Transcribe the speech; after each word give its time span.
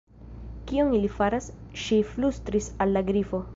"Kion 0.71 0.89
ili 0.99 1.11
faras?" 1.17 1.51
ŝi 1.83 2.01
flustris 2.15 2.73
al 2.87 2.95
la 2.99 3.07
Grifo. 3.13 3.47